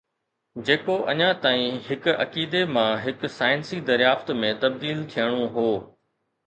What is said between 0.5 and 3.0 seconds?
جيڪو اڃا تائين هڪ عقيدي مان